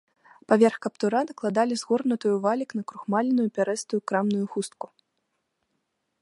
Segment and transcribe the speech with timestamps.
[0.51, 4.87] Паверх каптура накладалі згорнутую ў валік накрухмаленую пярэстую крамную хустку.